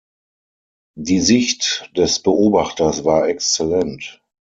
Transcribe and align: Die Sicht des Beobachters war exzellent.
Die 0.97 1.19
Sicht 1.19 1.91
des 1.95 2.17
Beobachters 2.23 3.05
war 3.05 3.27
exzellent. 3.29 4.19